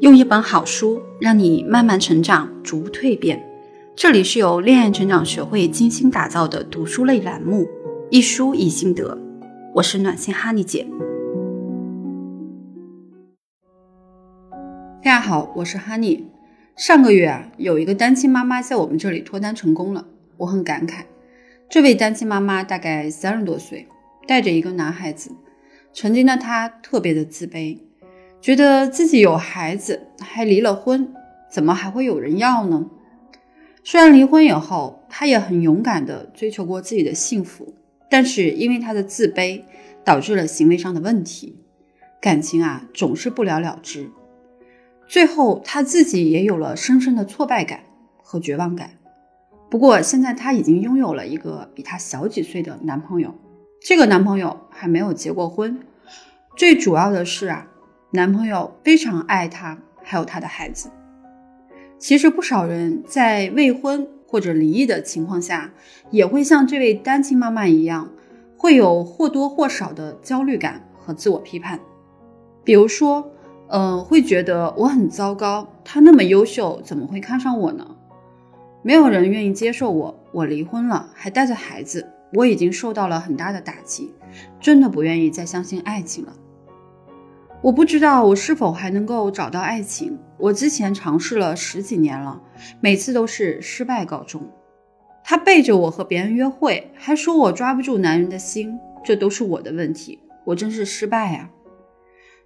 [0.00, 3.42] 用一本好书让你慢慢成长，逐步蜕变。
[3.96, 7.66] 这里是由恋爱成长学会精心打造的读书类栏目，
[8.10, 9.18] 一书一心得。
[9.76, 10.86] 我是暖心哈尼姐。
[15.02, 16.26] 大家好，我是哈尼。
[16.76, 20.06] 上个月啊，有一个单亲妈妈在我们这里脱单成功了，
[20.36, 21.04] 我很感慨。
[21.70, 23.88] 这位单亲妈妈大概三十多岁，
[24.28, 25.30] 带着一个男孩子。
[25.94, 27.78] 曾经的她特别的自卑。
[28.46, 31.12] 觉得自己有孩子，还离了婚，
[31.50, 32.88] 怎么还会有人要呢？
[33.82, 37.74] 虽然离婚以后，他也很勇敢地追求过自己的幸福，
[38.08, 39.62] 但是因为他的自卑，
[40.04, 41.58] 导致了行为上的问题，
[42.20, 44.10] 感情啊总是不了了之。
[45.08, 47.80] 最后他自己也有了深深的挫败感
[48.22, 48.90] 和绝望感。
[49.68, 53.34] 不过现在他已经拥有了一个比他小几岁的男朋友，
[53.80, 55.80] 这个男朋友还没有结过婚。
[56.56, 57.72] 最主要的是啊。
[58.16, 60.90] 男朋友非常爱她，还有她的孩子。
[61.98, 65.70] 其实不少人在未婚或者离异的情况下，
[66.10, 68.10] 也会像这位单亲妈妈一样，
[68.56, 71.78] 会有或多或少的焦虑感和自我批判。
[72.64, 73.30] 比如说，
[73.68, 77.86] 嗯，会觉得我很糟糕，他那么优秀，怎么会看上我呢？
[78.82, 84.14] 没有人愿意接受我，我离婚了，还带着孩子，我已经受到了很大的打击，
[84.58, 86.32] 真的不愿意再相信爱情了。
[87.66, 90.16] 我不知道我是否还能够找到爱情。
[90.38, 92.40] 我之前尝试了十几年了，
[92.78, 94.48] 每次都是失败告终。
[95.24, 101.50] 他背着我和别人约会，还说我抓不住男人的心，这都是我的问题，我真是失败啊！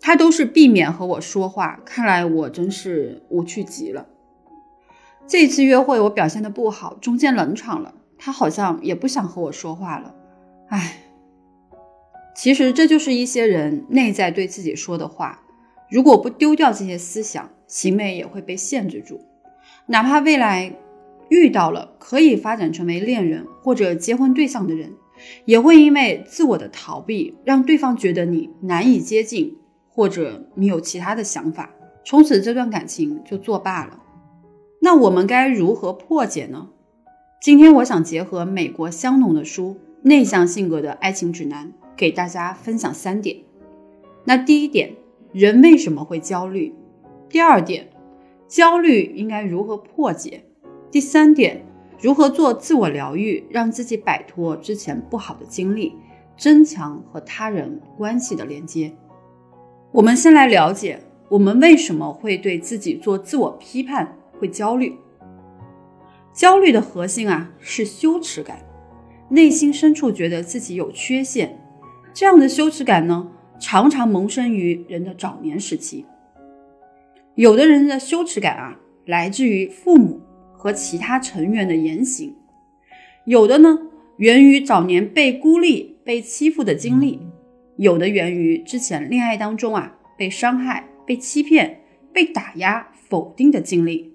[0.00, 4.06] 他都是避免和我说话，看来我真是无趣极了。
[5.26, 10.14] 这次约会我表现的不好，中间冷场了，他好像也不想和我说话了。
[10.68, 11.01] 唉。
[12.42, 15.40] 其实这就是一些人内在对自己说的话。
[15.88, 19.20] 如果不丢掉这些思想，行为也会被限制住。
[19.86, 20.74] 哪怕未来
[21.28, 24.90] 遇到了可以发展成为恋人或者结婚对象的人，
[25.44, 29.56] 也会因为自我的逃避，让对方觉得你难以接近，
[29.88, 31.70] 或者你有其他的想法，
[32.04, 34.00] 从此这段感情就作罢了。
[34.80, 36.70] 那我们该如何破解呢？
[37.40, 39.76] 今天我想结合美国香农的书
[40.08, 41.68] 《内向性格的爱情指南》。
[42.02, 43.36] 给大家分享三点。
[44.24, 44.92] 那第一点，
[45.30, 46.74] 人为什么会焦虑？
[47.28, 47.90] 第二点，
[48.48, 50.42] 焦虑应该如何破解？
[50.90, 51.64] 第三点，
[52.00, 55.94] 如何做自我疗愈，让自己摆脱之前不好的经历，
[56.36, 58.92] 增强和他人关系的连接？
[59.92, 60.98] 我们先来了解，
[61.28, 64.96] 我们为什么会对自己做自我批判，会焦虑？
[66.32, 68.58] 焦虑的核心啊，是羞耻感，
[69.28, 71.60] 内心深处觉得自己有缺陷。
[72.14, 73.28] 这样的羞耻感呢，
[73.58, 76.04] 常常萌生于人的早年时期。
[77.34, 80.20] 有的人的羞耻感啊，来自于父母
[80.52, 82.34] 和其他成员的言行；
[83.24, 83.78] 有的呢，
[84.18, 87.18] 源于早年被孤立、被欺负的经历；
[87.76, 91.80] 有的源于之前恋爱当中啊，被伤害、被欺骗、
[92.12, 94.12] 被打压、否定的经历。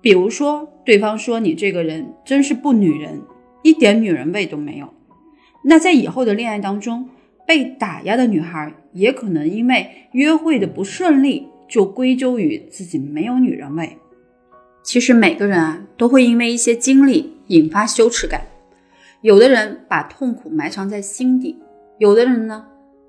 [0.00, 3.20] 比如说，对方说你这个人真是不女人，
[3.62, 4.88] 一点女人味都没有。
[5.62, 7.09] 那在以后的恋爱当中，
[7.50, 13.98] 被打压的女孩也可能因为约会的不顺利，就归咎于自己没有女人味。
[14.84, 18.46] 其实每个人啊，都会因为一些经历引发羞耻感。
[19.22, 21.58] 有的人把痛苦埋藏在心底，
[21.98, 22.68] 有的人呢，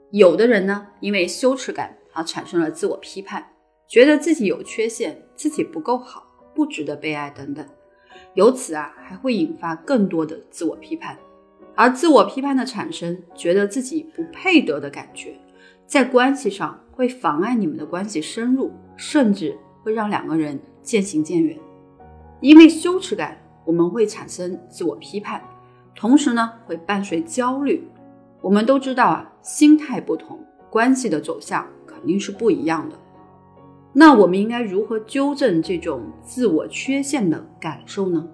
[0.09, 3.46] 有的人呢，因为羞耻感而产生了自我批判，
[3.88, 6.25] 觉得自己有缺陷，自己不够好，
[6.56, 7.63] 不值得被爱等等。
[8.34, 11.16] 由此啊，还会引发更多的自我批判。
[11.75, 15.33] 而自我批判的产生，觉得自己不配得的感觉，
[15.87, 21.57] 在关系上会妨碍你们的关系深入，甚至会让两个人渐行渐远。
[22.41, 25.41] 因为羞耻感，我们会产生自我批判，
[25.95, 27.88] 同时呢，会伴随焦虑。
[28.41, 30.39] 我们都知道啊，心态不同，
[30.69, 32.95] 关系的走向肯定是不一样的。
[33.93, 38.27] 那我们应该如何纠正这种自我缺陷的感受呢？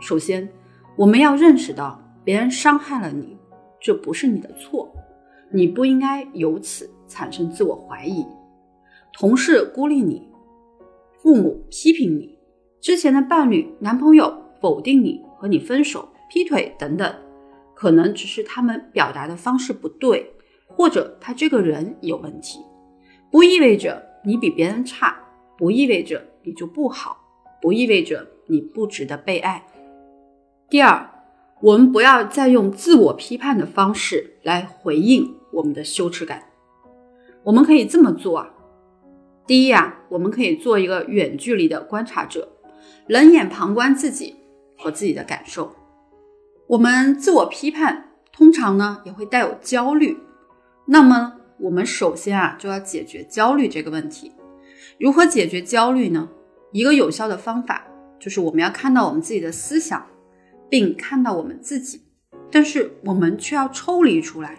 [0.00, 0.48] 首先，
[0.96, 2.01] 我们要认识到。
[2.24, 3.36] 别人伤害了你，
[3.80, 4.94] 这不是你的错，
[5.50, 8.24] 你不应该由此产生自我怀疑。
[9.12, 10.28] 同事孤立你，
[11.20, 12.38] 父母批评你，
[12.80, 17.12] 之前的伴侣、男朋友否定你，和你分手、劈腿等等，
[17.74, 20.32] 可能只是他们表达的方式不对，
[20.68, 22.60] 或者他这个人有问题，
[23.32, 25.16] 不意味着你比别人差，
[25.58, 27.16] 不意味着你就不好，
[27.60, 29.60] 不意味着你不值得被爱。
[30.70, 31.11] 第二。
[31.62, 36.42] 我们不要再用自我批判的方式来回应我们的羞耻感。
[37.44, 38.50] 我们可以这么做啊，
[39.46, 42.48] 第一啊，我们可以做一个远距离的观察者，
[43.06, 44.34] 冷眼旁观自己
[44.76, 45.72] 和自己的感受。
[46.66, 50.18] 我们自我批判，通常呢也会带有焦虑。
[50.86, 54.32] 那么，我们首先啊就要解决焦虑这个问题。
[54.98, 56.28] 如何解决焦虑呢？
[56.72, 57.84] 一个有效的方法
[58.18, 60.04] 就是我们要看到我们自己的思想，
[60.72, 62.00] 并看到我们自己，
[62.50, 64.56] 但是我们却要抽离出来。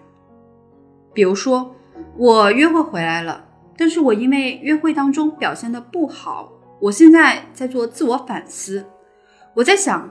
[1.11, 1.75] 比如说，
[2.15, 3.43] 我约会回来了，
[3.75, 8.85] 但是我因为约会当中表现的不好，我现在在做自我反思。
[9.55, 10.07] 我在想，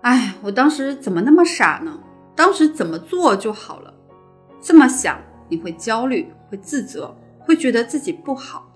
[0.00, 1.96] 哎，我当时怎么那么傻呢？
[2.34, 3.94] 当时怎么做就好了？
[4.60, 5.16] 这么想，
[5.48, 8.68] 你会焦虑，会自责，会觉得自己不好，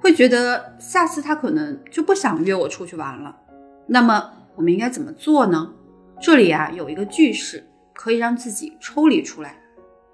[0.00, 3.36] 会觉得下次他可能就不想约我出去玩了。
[3.86, 5.74] 那么我们应该怎么做呢？
[6.20, 9.60] 这里啊有一个句式，可以让自己抽离出来。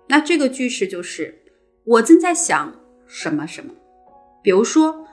[0.08, 1.43] 那这个句式就是
[1.84, 2.75] 我正在想
[3.06, 3.72] 什么什么，
[4.43, 5.06] 比如说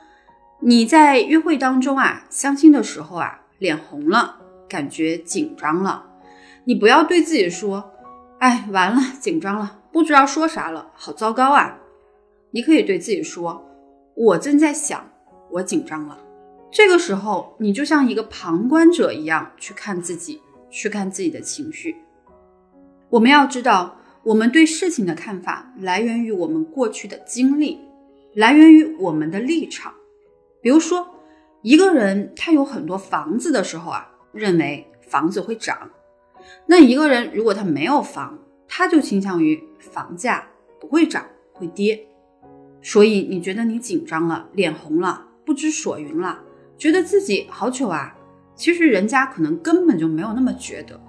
[0.61, 6.05] 你在约会当中啊，相亲的时候啊，脸红了，感觉紧张了，
[6.65, 7.91] 你不要对自己说，
[8.39, 11.77] 哎，完了，紧张了，不知道说啥了，好糟糕啊。
[12.51, 13.63] 你可以对自己说，
[14.15, 15.07] 我正在想，
[15.51, 16.17] 我紧张了。
[16.71, 21.95] 这个时候，你就像一个旁观者一样去看自己，去看自己的情绪。
[23.09, 23.95] 我们要知道。
[24.21, 27.79] 我们对事情的看法来源于我们过去的经历，
[28.33, 29.93] 来源于我们的立场。
[30.61, 31.15] 比如说，
[31.61, 35.89] 一个人他有很多房子的时候啊，认为房子会涨；
[36.67, 38.37] 那一个人如果他没有房，
[38.67, 40.45] 他就倾向于房价
[40.81, 42.05] 不会涨，会跌。
[42.81, 46.43] 所以你觉得你紧张了，脸红了，不知所云了，
[46.77, 48.17] 觉得自己好糗啊？
[48.59, 50.99] 其实人家可能根本就没有那么觉得，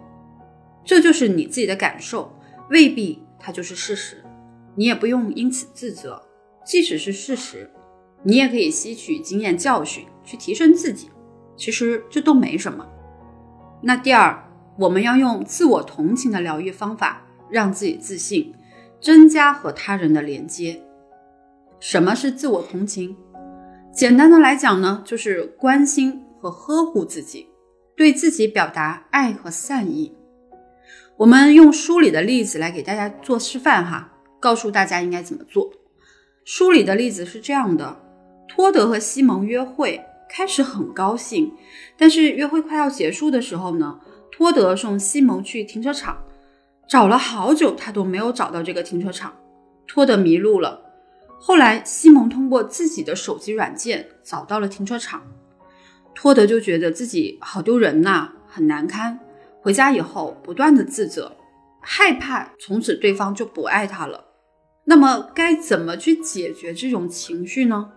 [0.85, 2.33] 这就是你自己的感受。
[2.71, 4.23] 未必它就是事实，
[4.77, 6.23] 你也不用因此自责。
[6.65, 7.69] 即使是事实，
[8.23, 11.11] 你也可以吸取经验教训，去提升自己。
[11.57, 12.87] 其实这都没什么。
[13.83, 14.49] 那第二，
[14.79, 18.55] 我们要用自我同情的疗愈方法，让自己自信，
[19.01, 20.81] 增加和他人的连接。
[21.81, 23.17] 什么是自我同情？
[23.93, 27.49] 简单的来讲呢，就是关心和呵护自己，
[27.95, 30.17] 对自己表达爱和善意。
[31.19, 34.11] 我们用书里的例子来给大家做示范哈，
[34.41, 35.71] 告诉大家应该怎么做。
[36.45, 38.01] 书里的例子是这样的：
[38.49, 41.53] 托德和西蒙约会，开始很高兴，
[41.99, 44.01] 但是约会快要结束的时候呢，
[44.33, 46.25] 托德送西蒙去停车场，
[46.89, 49.37] 找了好久他都没有找到这个停车场，
[49.87, 50.81] 托德迷路了。
[51.39, 55.23] 后来西蒙通过自己的手机软件找到了停车场，
[56.15, 59.19] 托德就觉得自己好丢人呐，很难堪。
[59.63, 61.37] 回家以后，不断的自责，
[61.81, 64.25] 害怕从此对方就不爱他了。
[64.85, 67.93] 那么该怎么去解决这种情绪呢？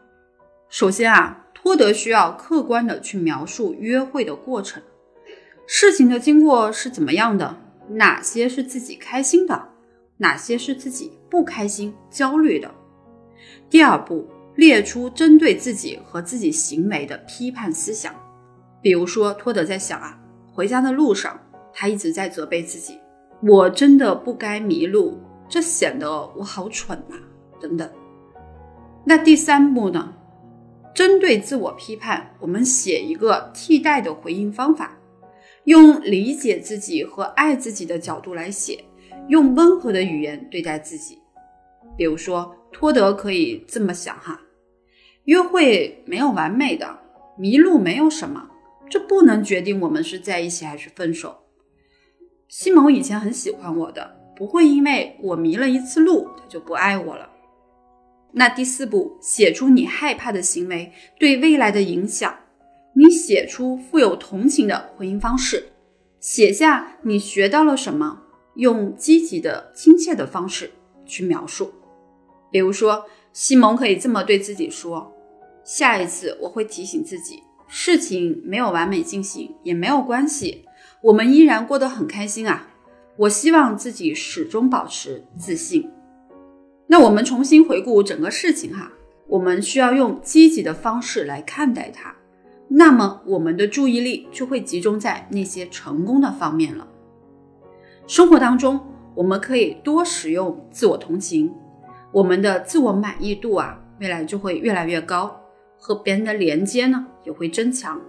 [0.69, 4.83] 首先啊，托德需要客观的去描述约会的过程，
[5.65, 7.57] 事情的经过是怎么样的，
[7.89, 9.69] 哪些是自己开心的，
[10.18, 12.69] 哪些是自己不开心、焦虑的。
[13.69, 18.13] 第二步，列出针对自己和自己行为的批判思想，
[18.81, 20.19] 比如说托德在想啊，
[20.53, 21.39] 回家的路上。
[21.75, 23.00] 他一直在责备自己，
[23.41, 25.17] 我真的不该迷路，
[25.50, 27.15] 这显得我好蠢呐，
[27.59, 27.89] 等等。
[29.03, 30.13] 那第三步呢？
[30.94, 34.95] 针对自我批判，我们写一个替代的回应方法，
[35.63, 38.86] 用理解自己和爱自己的角度来写，
[39.27, 41.17] 用温和的语言对待自己。
[41.98, 44.42] 比如说，托德可以这么想哈：
[45.25, 47.00] 约会没有完美的，
[47.38, 48.50] 迷路没有什么，
[48.89, 51.38] 这不能决定我们是在一起还是分手。
[52.50, 57.30] 西蒙以前很喜欢我的，不会因为我迷了一次路，他就不爱我了。
[58.34, 62.36] 那第四步，写出你害怕的行为对未来的影响，
[62.96, 65.70] 你写出富有同情的回应方式，
[66.20, 68.24] 写下你学到了什么，
[68.56, 70.72] 用积极的、亲切的方式
[71.06, 71.72] 去描述。
[72.53, 75.12] 比如说，西蒙可以这么对自己说
[75.65, 80.65] ：“下一次我会提醒自己，事情没有完美进行也没有关系。”
[81.01, 82.67] 我们依然过得很开心啊！
[83.17, 85.89] 我希望自己始终保持自信。
[86.86, 88.91] 那我们重新回顾整个事情哈，
[89.27, 92.15] 我们需要用积极的方式来看待它，
[92.67, 96.88] 那么我们的注意力就会集中在那些成功的方面了。
[98.05, 98.79] 生活当中，
[99.15, 101.53] 我们可以多使用自我同情，
[102.13, 105.41] 我们的自我满意度啊，未来就会越来越高，
[105.77, 108.00] 和别人的连接呢也会增强，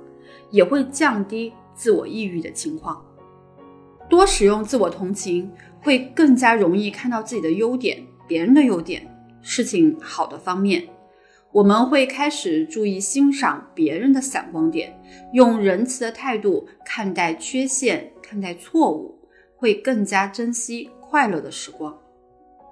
[0.50, 1.52] 也会降低。
[1.76, 3.04] 自我抑郁的情况，
[4.08, 9.04] 多使用自我同情，会更加容易看到自己的优点、别人的优点、
[9.42, 10.86] 事情好的方面。
[11.50, 14.96] 我们会开始注意欣赏别人的闪光点，
[15.32, 19.18] 用仁慈的态度看待缺陷、看待错误，
[19.56, 21.98] 会更加珍惜快乐的时光。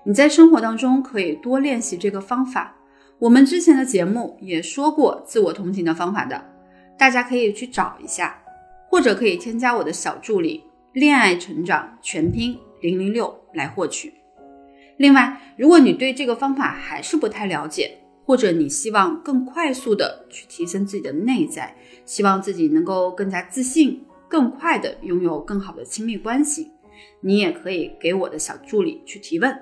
[0.04, 2.76] 你在生活当中可以多练习这个方法。
[3.20, 6.44] 我们之前的节目也说过自我同情的方法的，
[6.98, 8.42] 大家可以去找一下，
[8.88, 14.12] 或者可以添加我的小助理“恋爱成长全拼零零六”来获取。
[14.96, 26.72] 另外，如果你对这个方法还是不太了解，或者你希望更快速的去提升自己的内在，希望自己能够更加自信，更快的拥有更好的亲密关系，
[27.20, 29.56] 你也可以给我的小助理去提问，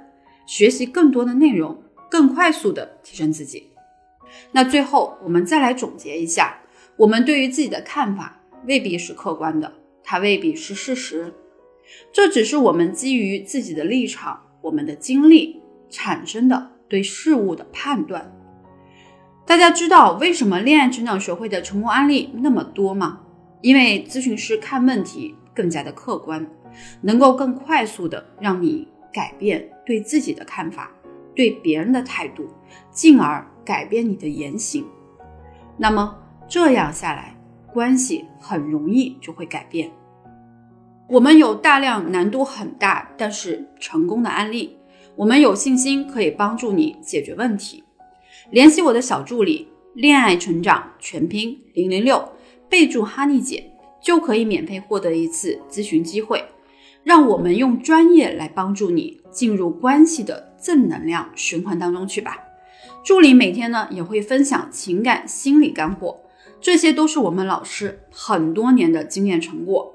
[0.50, 1.80] 学习更多的内容，
[2.10, 3.70] 更快速的提升自己。
[4.50, 6.58] 那最后我们再来总结一下，
[6.96, 11.32] 我们对于自己的看法未必是客观的，它未必是事实，
[12.12, 18.36] 这只是我们基于自己的立场、我们的经历产生的对事物的判断。
[19.46, 23.20] 大家知道为什么恋爱成长学会的成功案例那么多吗？
[23.62, 26.44] 因为咨询师看问题更加的客观，
[27.02, 30.90] 能够更快速的让你改变对自己的看法，
[31.34, 32.48] 对别人的态度，
[32.90, 34.84] 进而改变你的言行。
[35.76, 36.16] 那么
[36.48, 37.36] 这样下来，
[37.72, 39.90] 关系很容易就会改变。
[41.08, 44.76] 我们有大量难度很大但是成功的案例，
[45.16, 47.82] 我们有信心可以帮助你解决问题。
[48.50, 52.28] 联系我的小助理“恋爱成长全拼零零六”，
[52.70, 56.44] 备注“哈尼姐”，就可以免费获得一次咨询机会。
[57.02, 62.38] 让我们用专业来帮助你进入关系的正能量循环当中去吧。
[63.02, 66.20] 助理每天呢也会分享情感心理干货，
[66.60, 69.94] 这些都是我们老师很多年的经验成果，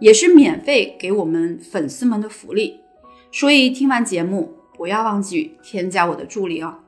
[0.00, 2.80] 也是免费给我们粉丝们的福利。
[3.30, 6.78] 所以听完节目不要忘记添加我的助理哦。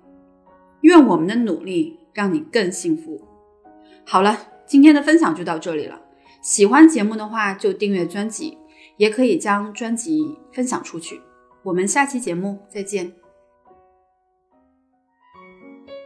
[0.80, 3.22] 愿我们的努力让你更幸福。
[4.04, 6.00] 好了，今天的分享就到这里了。
[6.42, 8.58] 喜欢节目的话就订阅专辑，
[8.96, 11.20] 也可以将专辑分享出去。
[11.62, 13.12] 我们下期节目再见。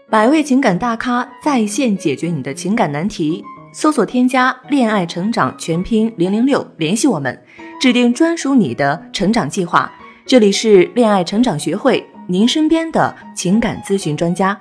[0.09, 7.41] 百位情感大咖在线解决你的情感难题，搜索添加“恋爱成长全拼零零六”联系我们，
[7.81, 9.93] 制定专属你的成长计划。
[10.27, 14.61] 这里是恋爱成长学会，您身边的情感咨询专家。